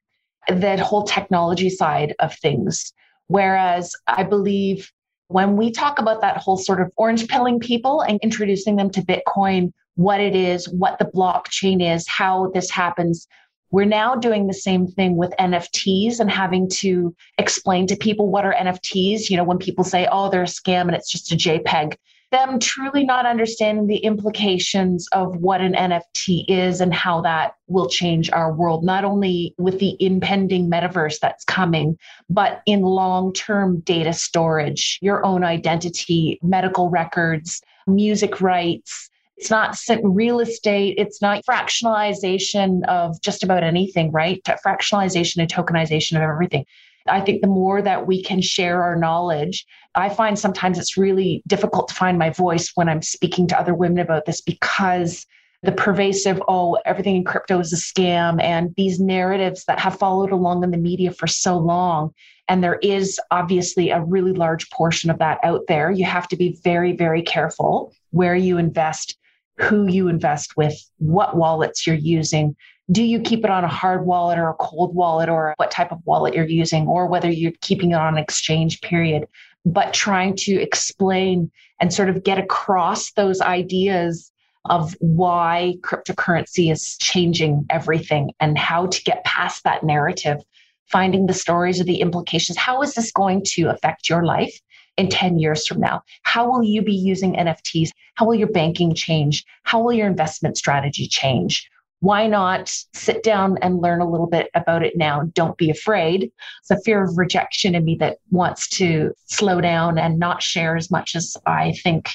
[0.49, 2.93] that whole technology side of things.
[3.29, 4.91] Whereas I believe
[5.29, 9.03] when we talk about that whole sort of orange pilling people and introducing them to
[9.03, 13.27] Bitcoin what it is, what the blockchain is, how this happens.
[13.73, 18.45] We're now doing the same thing with NFTs and having to explain to people what
[18.45, 19.29] are NFTs.
[19.29, 21.97] You know, when people say, oh, they're a scam and it's just a JPEG,
[22.31, 27.89] them truly not understanding the implications of what an NFT is and how that will
[27.89, 31.99] change our world, not only with the impending metaverse that's coming,
[32.31, 39.79] but in long term data storage, your own identity, medical records, music rights it's not
[40.03, 40.97] real estate.
[40.99, 44.43] It's not fractionalization of just about anything, right?
[44.45, 46.65] Fractionalization and tokenization of everything.
[47.07, 51.43] I think the more that we can share our knowledge, I find sometimes it's really
[51.47, 55.25] difficult to find my voice when I'm speaking to other women about this because
[55.63, 60.31] the pervasive, oh, everything in crypto is a scam, and these narratives that have followed
[60.31, 62.13] along in the media for so long.
[62.49, 65.91] And there is obviously a really large portion of that out there.
[65.91, 69.17] You have to be very, very careful where you invest
[69.61, 72.57] who you invest with, what wallets you're using.
[72.91, 75.93] Do you keep it on a hard wallet or a cold wallet or what type
[75.93, 79.27] of wallet you're using, or whether you're keeping it on an exchange period,
[79.67, 84.33] but trying to explain and sort of get across those ideas
[84.65, 90.43] of why cryptocurrency is changing everything and how to get past that narrative,
[90.87, 92.57] finding the stories or the implications.
[92.57, 94.59] How is this going to affect your life?
[94.99, 96.03] In 10 years from now?
[96.25, 97.91] How will you be using NFTs?
[98.17, 99.45] How will your banking change?
[99.63, 101.71] How will your investment strategy change?
[102.01, 105.23] Why not sit down and learn a little bit about it now?
[105.35, 106.31] Don't be afraid.
[106.61, 110.77] It's a fear of rejection in me that wants to slow down and not share
[110.77, 112.11] as much as I think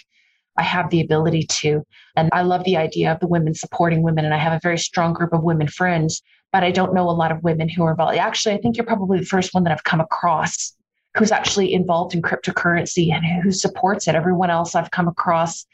[0.57, 1.83] I have the ability to.
[2.15, 4.23] And I love the idea of the women supporting women.
[4.23, 7.11] And I have a very strong group of women friends, but I don't know a
[7.11, 8.17] lot of women who are involved.
[8.17, 10.73] Actually, I think you're probably the first one that I've come across
[11.17, 14.15] who's actually involved in cryptocurrency and who supports it.
[14.15, 15.65] Everyone else I've come across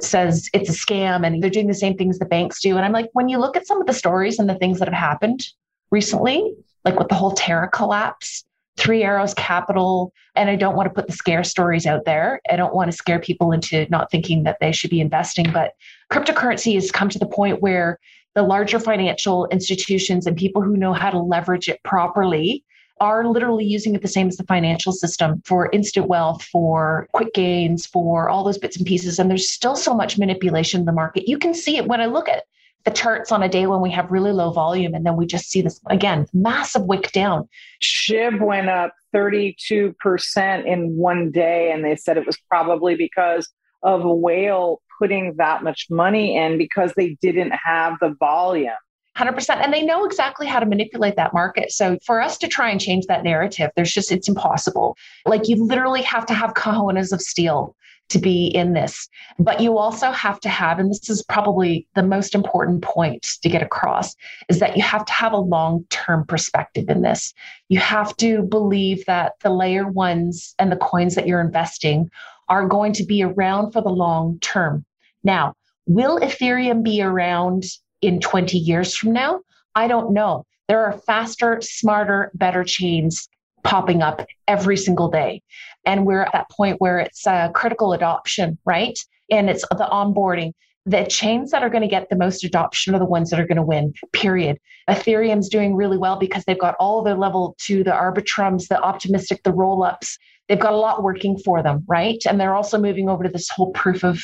[0.00, 2.76] says it's a scam and they're doing the same things the banks do.
[2.76, 4.88] And I'm like, when you look at some of the stories and the things that
[4.88, 5.46] have happened
[5.90, 8.44] recently, like with the whole Terra collapse,
[8.76, 12.40] Three Arrows Capital, and I don't want to put the scare stories out there.
[12.50, 15.74] I don't want to scare people into not thinking that they should be investing, but
[16.12, 18.00] cryptocurrency has come to the point where
[18.34, 22.63] the larger financial institutions and people who know how to leverage it properly
[23.00, 27.34] are literally using it the same as the financial system for instant wealth, for quick
[27.34, 29.18] gains, for all those bits and pieces.
[29.18, 31.28] And there's still so much manipulation in the market.
[31.28, 32.44] You can see it when I look at
[32.84, 35.50] the charts on a day when we have really low volume and then we just
[35.50, 37.48] see this again massive wick down
[37.82, 43.48] SHIB went up 32% in one day and they said it was probably because
[43.82, 48.72] of a whale putting that much money in because they didn't have the volume
[49.16, 51.70] 100% and they know exactly how to manipulate that market.
[51.70, 54.96] So for us to try and change that narrative there's just it's impossible.
[55.24, 57.76] Like you literally have to have cojones of steel
[58.10, 59.08] to be in this.
[59.38, 63.48] But you also have to have and this is probably the most important point to
[63.48, 64.14] get across
[64.48, 67.32] is that you have to have a long term perspective in this.
[67.68, 72.10] You have to believe that the layer ones and the coins that you're investing
[72.48, 74.84] are going to be around for the long term.
[75.22, 75.54] Now
[75.86, 77.64] will ethereum be around
[78.06, 79.40] in 20 years from now?
[79.74, 80.44] I don't know.
[80.68, 83.28] There are faster, smarter, better chains
[83.62, 85.42] popping up every single day.
[85.84, 88.98] And we're at that point where it's a critical adoption, right?
[89.30, 90.52] And it's the onboarding.
[90.86, 93.46] The chains that are going to get the most adoption are the ones that are
[93.46, 94.58] going to win, period.
[94.88, 99.42] Ethereum's doing really well because they've got all the level two, the arbitrums, the optimistic,
[99.44, 100.18] the roll ups.
[100.48, 102.22] They've got a lot working for them, right?
[102.28, 104.20] And they're also moving over to this whole proof of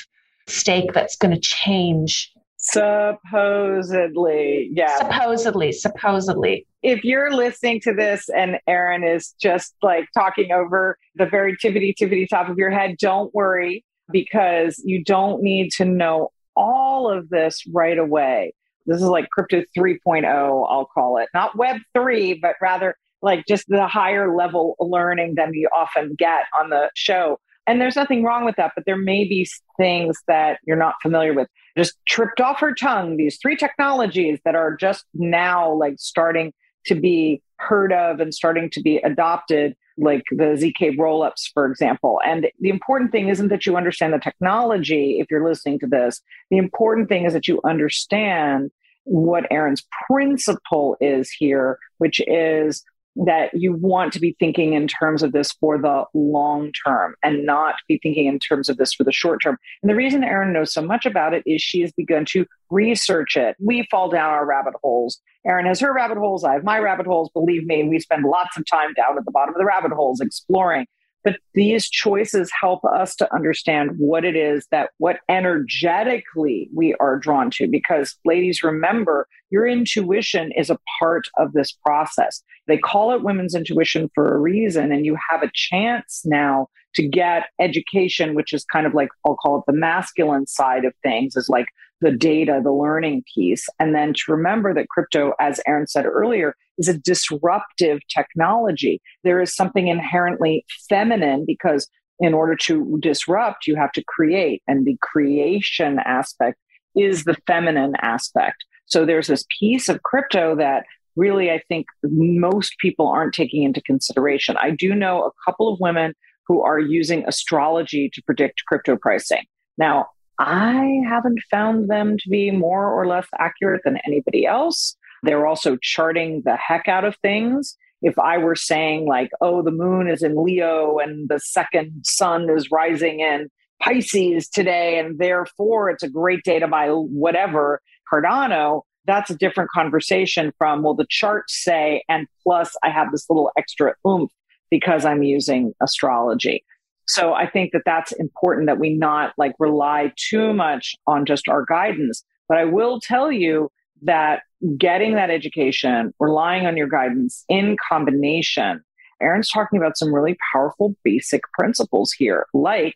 [0.47, 2.31] stake that's going to change
[2.73, 4.97] Supposedly, yeah.
[4.99, 6.67] Supposedly, supposedly.
[6.83, 11.95] If you're listening to this and Erin is just like talking over the very tippity
[11.95, 17.29] tippity top of your head, don't worry because you don't need to know all of
[17.29, 18.55] this right away.
[18.87, 21.29] This is like crypto 3.0, I'll call it.
[21.35, 26.45] Not web 3, but rather like just the higher level learning than you often get
[26.59, 27.39] on the show.
[27.67, 31.35] And there's nothing wrong with that, but there may be things that you're not familiar
[31.35, 31.49] with.
[31.81, 36.53] Just tripped off her tongue, these three technologies that are just now like starting
[36.87, 42.21] to be heard of and starting to be adopted, like the ZK rollups, for example.
[42.23, 46.21] And the important thing isn't that you understand the technology if you're listening to this.
[46.51, 48.71] The important thing is that you understand
[49.05, 52.85] what Erin's principle is here, which is
[53.16, 57.44] that you want to be thinking in terms of this for the long term and
[57.44, 59.59] not be thinking in terms of this for the short term.
[59.83, 63.37] And the reason Erin knows so much about it is she has begun to research
[63.37, 63.57] it.
[63.59, 65.20] We fall down our rabbit holes.
[65.46, 66.44] Erin has her rabbit holes.
[66.44, 67.31] I have my rabbit holes.
[67.35, 70.20] Believe me, we spend lots of time down at the bottom of the rabbit holes
[70.20, 70.87] exploring.
[71.23, 77.19] But these choices help us to understand what it is that what energetically we are
[77.19, 77.69] drawn to.
[77.69, 82.43] Because, ladies, remember, your intuition is a part of this process.
[82.67, 87.07] They call it women's intuition for a reason, and you have a chance now to
[87.07, 91.37] get education, which is kind of like, I'll call it the masculine side of things,
[91.37, 91.67] is like
[92.01, 93.67] the data, the learning piece.
[93.79, 99.01] And then to remember that crypto, as Erin said earlier, is a disruptive technology.
[99.23, 104.87] There is something inherently feminine because in order to disrupt, you have to create, and
[104.87, 106.59] the creation aspect
[106.97, 108.65] is the feminine aspect.
[108.87, 110.85] So there's this piece of crypto that
[111.17, 114.57] really I think most people aren't taking into consideration.
[114.57, 116.14] I do know a couple of women
[116.47, 119.45] who are using astrology to predict crypto pricing.
[119.79, 120.07] Now,
[120.41, 124.97] I haven't found them to be more or less accurate than anybody else.
[125.22, 127.76] They're also charting the heck out of things.
[128.01, 132.49] If I were saying, like, oh, the moon is in Leo and the second sun
[132.49, 133.51] is rising in
[133.82, 138.80] Pisces today, and therefore it's a great day to buy whatever Cardano.
[139.05, 143.51] That's a different conversation from, well, the charts say, and plus I have this little
[143.59, 144.30] extra oomph
[144.70, 146.64] because I'm using astrology.
[147.11, 151.49] So I think that that's important that we not like rely too much on just
[151.49, 152.23] our guidance.
[152.49, 153.71] But I will tell you
[154.03, 154.43] that
[154.79, 158.85] getting that education, relying on your guidance in combination,
[159.21, 162.95] Erin's talking about some really powerful basic principles here, like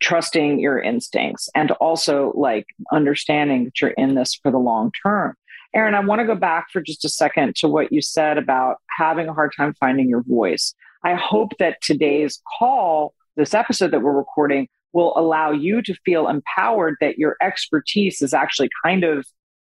[0.00, 5.34] trusting your instincts and also like understanding that you're in this for the long term.
[5.74, 8.76] Erin, I want to go back for just a second to what you said about
[8.98, 10.74] having a hard time finding your voice.
[11.02, 16.28] I hope that today's call this episode that we're recording will allow you to feel
[16.28, 19.24] empowered that your expertise is actually kind of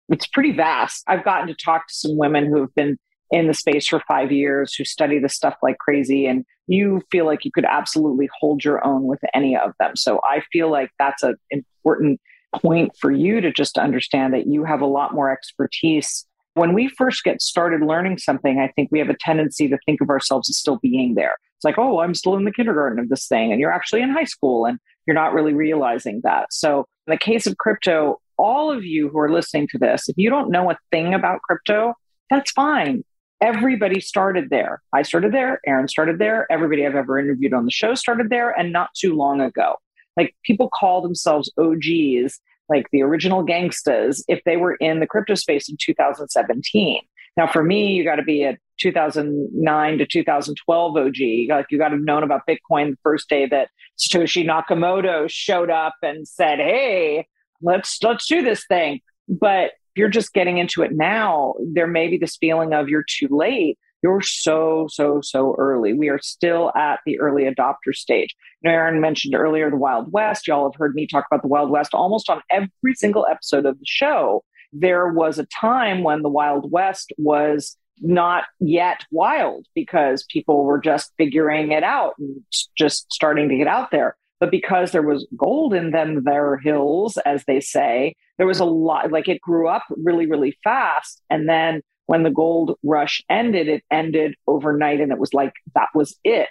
[0.09, 1.03] it's pretty vast.
[1.07, 2.97] I've gotten to talk to some women who have been
[3.31, 7.25] in the space for 5 years who study this stuff like crazy and you feel
[7.25, 9.95] like you could absolutely hold your own with any of them.
[9.95, 12.19] So I feel like that's an important
[12.53, 16.87] point for you to just understand that you have a lot more expertise when we
[16.87, 20.49] first get started learning something, I think we have a tendency to think of ourselves
[20.49, 21.35] as still being there.
[21.63, 24.09] It's like, oh, I'm still in the kindergarten of this thing, and you're actually in
[24.09, 26.51] high school, and you're not really realizing that.
[26.51, 30.17] So, in the case of crypto, all of you who are listening to this, if
[30.17, 31.93] you don't know a thing about crypto,
[32.29, 33.05] that's fine.
[33.39, 34.81] Everybody started there.
[34.91, 35.61] I started there.
[35.65, 36.51] Erin started there.
[36.51, 39.75] Everybody I've ever interviewed on the show started there, and not too long ago.
[40.17, 45.35] Like people call themselves OGs like the original gangstas if they were in the crypto
[45.35, 46.99] space in 2017.
[47.37, 51.15] Now, for me, you got to be a 2009 to 2012 OG.
[51.49, 53.69] Like you got to have known about Bitcoin the first day that
[53.99, 57.27] Satoshi Nakamoto showed up and said, "Hey,
[57.61, 61.53] let's let's do this thing." But you're just getting into it now.
[61.73, 65.93] There may be this feeling of you're too late you're so, so, so early.
[65.93, 68.35] We are still at the early adopter stage.
[68.61, 70.45] You know, Erin mentioned earlier the Wild West.
[70.45, 73.79] Y'all have heard me talk about the Wild West almost on every single episode of
[73.79, 74.43] the show.
[74.73, 80.79] There was a time when the Wild West was not yet wild because people were
[80.79, 82.41] just figuring it out and
[82.77, 84.15] just starting to get out there.
[84.39, 88.65] But because there was gold in them, their hills, as they say, there was a
[88.65, 91.21] lot, like it grew up really, really fast.
[91.29, 95.87] And then when the gold rush ended, it ended overnight and it was like that
[95.95, 96.49] was it.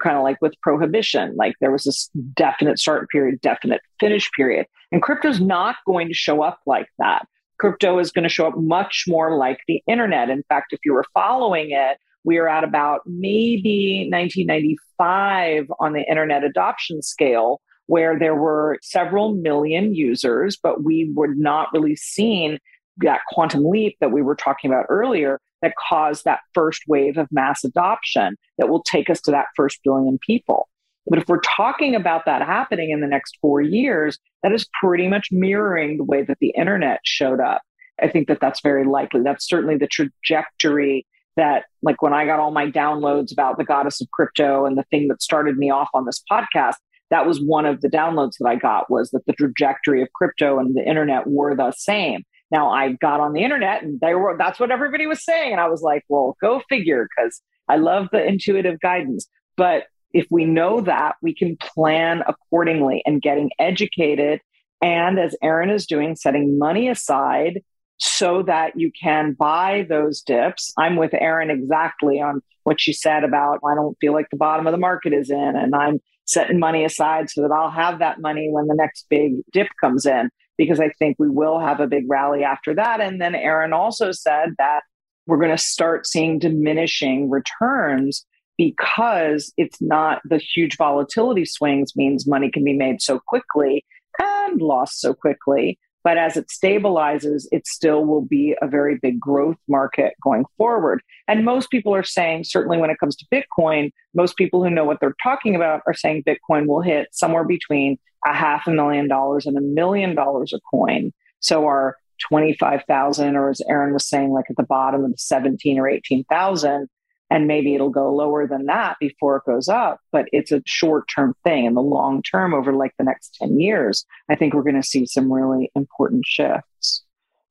[0.00, 4.66] Kind of like with prohibition, like there was this definite start period, definite finish period.
[4.90, 7.26] And crypto's not going to show up like that.
[7.64, 10.28] Crypto is going to show up much more like the internet.
[10.28, 16.02] In fact, if you were following it, we are at about maybe 1995 on the
[16.02, 22.58] internet adoption scale, where there were several million users, but we were not really seeing
[22.98, 27.28] that quantum leap that we were talking about earlier that caused that first wave of
[27.32, 30.68] mass adoption that will take us to that first billion people.
[31.06, 35.06] But if we're talking about that happening in the next four years, that is pretty
[35.06, 37.62] much mirroring the way that the internet showed up.
[38.02, 39.20] I think that that's very likely.
[39.22, 44.00] That's certainly the trajectory that, like, when I got all my downloads about the goddess
[44.00, 46.76] of crypto and the thing that started me off on this podcast,
[47.10, 50.58] that was one of the downloads that I got was that the trajectory of crypto
[50.58, 52.22] and the internet were the same.
[52.50, 55.52] Now I got on the internet and they were that's what everybody was saying.
[55.52, 59.28] And I was like, well, go figure, because I love the intuitive guidance.
[59.56, 59.84] But
[60.14, 64.40] if we know that, we can plan accordingly and getting educated.
[64.80, 67.62] And as Erin is doing, setting money aside
[67.98, 70.72] so that you can buy those dips.
[70.78, 74.66] I'm with Erin exactly on what she said about I don't feel like the bottom
[74.66, 78.20] of the market is in, and I'm setting money aside so that I'll have that
[78.20, 81.86] money when the next big dip comes in because I think we will have a
[81.86, 83.00] big rally after that.
[83.00, 84.80] And then Erin also said that
[85.26, 88.24] we're going to start seeing diminishing returns
[88.56, 93.84] because it's not the huge volatility swings means money can be made so quickly
[94.18, 95.78] and lost so quickly.
[96.04, 101.00] But as it stabilizes, it still will be a very big growth market going forward.
[101.26, 104.84] And most people are saying, certainly when it comes to Bitcoin, most people who know
[104.84, 109.08] what they're talking about are saying Bitcoin will hit somewhere between a half a million
[109.08, 111.10] dollars and a million dollars a coin.
[111.40, 111.96] So our
[112.28, 116.86] 25,000, or as Erin was saying, like at the bottom of the 17 or 18,000,
[117.30, 120.00] and maybe it'll go lower than that before it goes up.
[120.12, 121.64] But it's a short term thing.
[121.64, 124.82] In the long term, over like the next 10 years, I think we're going to
[124.82, 127.04] see some really important shifts.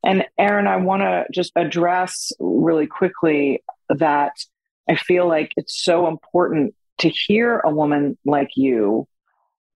[0.03, 4.33] And Erin, I want to just address really quickly that
[4.89, 9.07] I feel like it's so important to hear a woman like you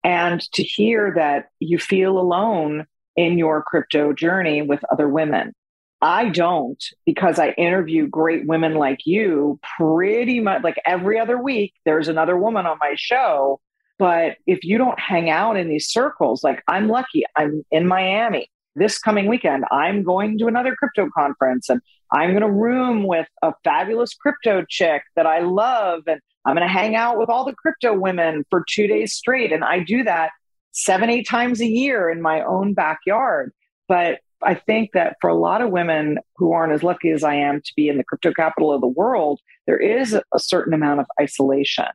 [0.04, 2.86] and to hear that you feel alone
[3.16, 5.54] in your crypto journey with other women.
[6.02, 11.74] I don't because I interview great women like you pretty much like every other week.
[11.86, 13.60] There's another woman on my show
[13.98, 18.50] But if you don't hang out in these circles, like I'm lucky, I'm in Miami
[18.76, 21.82] this coming weekend, I'm going to another crypto conference and
[22.12, 26.04] I'm going to room with a fabulous crypto chick that I love.
[26.08, 29.52] And I'm going to hang out with all the crypto women for two days straight.
[29.52, 30.30] And I do that
[30.72, 33.52] seven, eight times a year in my own backyard.
[33.88, 37.36] But I think that for a lot of women who aren't as lucky as I
[37.36, 41.00] am to be in the crypto capital of the world, there is a certain amount
[41.00, 41.88] of isolation.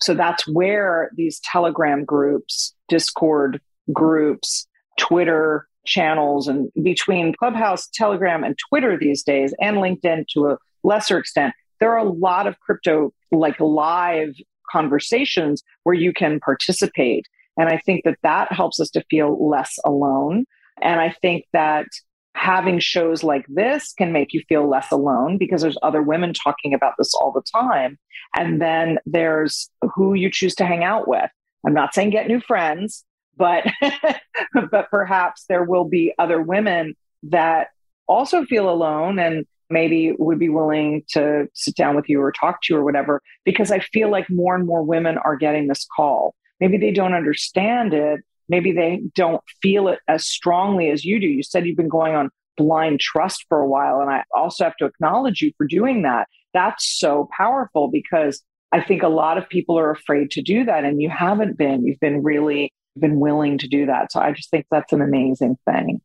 [0.00, 3.60] So that's where these Telegram groups, Discord
[3.92, 4.66] groups,
[4.98, 11.18] Twitter channels, and between Clubhouse, Telegram, and Twitter these days, and LinkedIn to a lesser
[11.18, 14.34] extent, there are a lot of crypto like live
[14.70, 17.26] conversations where you can participate.
[17.56, 20.44] And I think that that helps us to feel less alone.
[20.82, 21.86] And I think that
[22.34, 26.74] having shows like this can make you feel less alone because there's other women talking
[26.74, 27.98] about this all the time.
[28.36, 31.30] And then there's who you choose to hang out with.
[31.66, 33.04] I'm not saying get new friends,
[33.36, 33.66] but
[34.70, 37.68] but perhaps there will be other women that
[38.06, 42.62] also feel alone and maybe would be willing to sit down with you or talk
[42.62, 45.86] to you or whatever because i feel like more and more women are getting this
[45.96, 51.20] call maybe they don't understand it maybe they don't feel it as strongly as you
[51.20, 54.64] do you said you've been going on blind trust for a while and i also
[54.64, 58.42] have to acknowledge you for doing that that's so powerful because
[58.72, 61.84] i think a lot of people are afraid to do that and you haven't been
[61.84, 64.12] you've been really been willing to do that.
[64.12, 66.00] So I just think that's an amazing thing.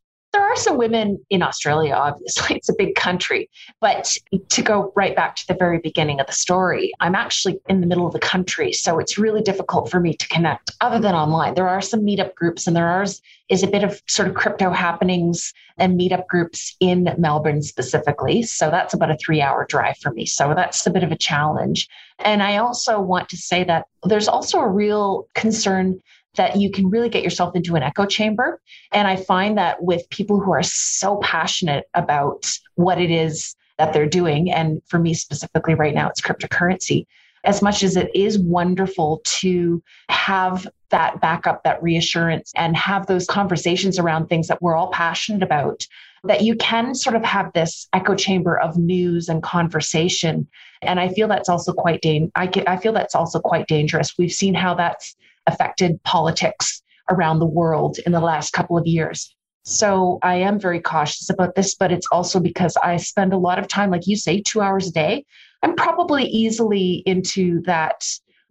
[0.51, 3.49] Are some women in Australia, obviously, it's a big country.
[3.79, 4.17] But
[4.49, 7.87] to go right back to the very beginning of the story, I'm actually in the
[7.87, 8.73] middle of the country.
[8.73, 11.53] So it's really difficult for me to connect other than online.
[11.53, 13.05] There are some meetup groups, and there are,
[13.47, 18.43] is a bit of sort of crypto happenings and meetup groups in Melbourne specifically.
[18.43, 20.25] So that's about a three hour drive for me.
[20.25, 21.87] So that's a bit of a challenge.
[22.19, 26.01] And I also want to say that there's also a real concern
[26.35, 28.59] that you can really get yourself into an echo chamber.
[28.91, 33.93] And I find that with people who are so passionate about what it is that
[33.93, 37.05] they're doing, and for me specifically right now, it's cryptocurrency.
[37.43, 43.25] As much as it is wonderful to have that backup, that reassurance, and have those
[43.25, 45.87] conversations around things that we're all passionate about,
[46.23, 50.47] that you can sort of have this echo chamber of news and conversation.
[50.83, 54.13] And I feel that's also quite dan- I, I feel that's also quite dangerous.
[54.19, 55.15] We've seen how that's
[55.47, 59.35] affected politics around the world in the last couple of years.
[59.63, 63.59] So I am very cautious about this, but it's also because I spend a lot
[63.59, 65.25] of time, like you say, two hours a day.
[65.61, 68.03] I'm probably easily into that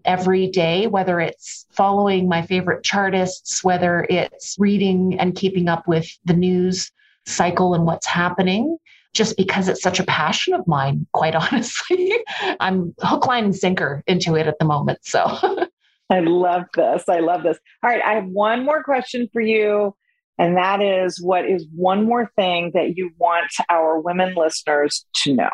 [0.04, 6.08] every day, whether it's following my favorite chartists, whether it's reading and keeping up with
[6.24, 6.90] the news
[7.26, 8.78] cycle and what's happening,
[9.12, 12.12] just because it's such a passion of mine, quite honestly.
[12.60, 15.00] I'm hook, line, and sinker into it at the moment.
[15.02, 15.68] So
[16.10, 17.04] I love this.
[17.08, 17.58] I love this.
[17.82, 18.02] All right.
[18.04, 19.94] I have one more question for you.
[20.38, 25.34] And that is what is one more thing that you want our women listeners to
[25.34, 25.50] know?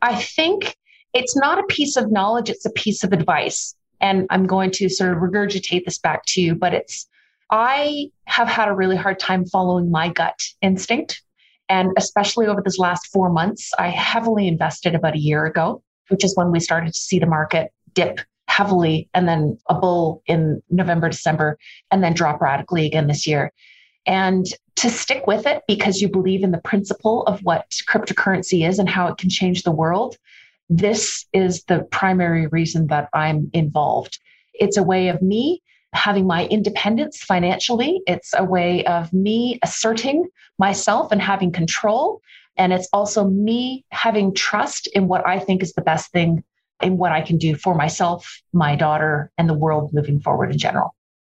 [0.00, 0.76] I think
[1.12, 3.74] it's not a piece of knowledge, it's a piece of advice.
[4.00, 7.08] And I'm going to sort of regurgitate this back to you, but it's
[7.50, 11.22] I have had a really hard time following my gut instinct.
[11.68, 16.24] And especially over this last four months, I heavily invested about a year ago, which
[16.24, 20.62] is when we started to see the market dip heavily and then a bull in
[20.70, 21.58] November, December,
[21.90, 23.52] and then drop radically again this year.
[24.06, 28.78] And to stick with it because you believe in the principle of what cryptocurrency is
[28.78, 30.16] and how it can change the world,
[30.68, 34.18] this is the primary reason that I'm involved.
[34.54, 38.00] It's a way of me having my independence financially.
[38.06, 40.26] It's a way of me asserting
[40.58, 42.20] myself and having control.
[42.56, 46.42] And it's also me having trust in what I think is the best thing
[46.82, 50.58] in what I can do for myself, my daughter, and the world moving forward in
[50.58, 50.94] general.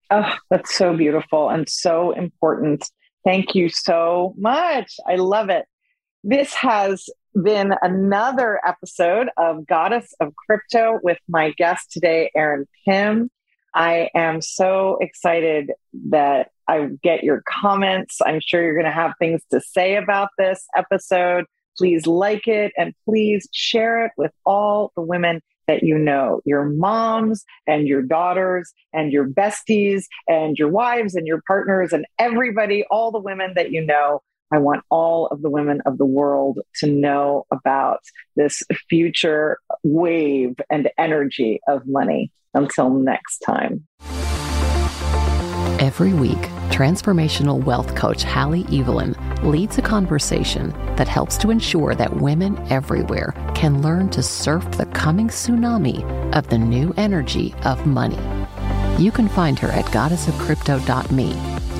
[0.09, 2.89] Oh, that's so beautiful and so important.
[3.25, 4.95] Thank you so much.
[5.07, 5.65] I love it.
[6.23, 7.09] This has
[7.43, 13.29] been another episode of Goddess of Crypto with my guest today, Erin Pimm.
[13.73, 15.71] I am so excited
[16.09, 18.19] that I get your comments.
[18.25, 21.45] I'm sure you're going to have things to say about this episode.
[21.77, 26.63] Please like it and please share it with all the women that you know your
[26.63, 32.85] moms and your daughters and your besties and your wives and your partners and everybody,
[32.89, 34.21] all the women that you know.
[34.49, 37.99] I want all of the women of the world to know about
[38.37, 42.31] this future wave and energy of money.
[42.53, 43.85] Until next time.
[45.79, 46.39] Every week,
[46.71, 53.33] transformational wealth coach Halle Eavelyn leads a conversation that helps to ensure that women everywhere
[53.55, 56.03] can learn to surf the coming tsunami
[56.35, 58.19] of the new energy of money.
[58.97, 61.33] You can find her at goddessofcrypto.me.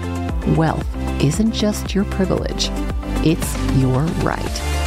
[0.56, 0.88] wealth
[1.22, 2.70] isn't just your privilege,
[3.26, 4.83] it's your right.